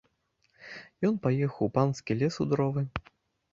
Ён 1.09 1.19
паехаў 1.27 1.63
у 1.71 1.75
панскі 1.77 2.19
лес 2.25 2.35
у 2.47 2.51
дровы. 2.55 2.81